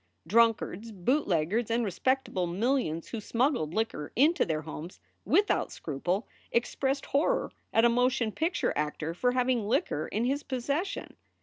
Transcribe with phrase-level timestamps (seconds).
[0.25, 7.51] Drunkards, bootleggers, and respectable millions who smuggled liquor into their homes without scruple expressed horror
[7.71, 11.17] at a motion picture actor for having liquor in his possession.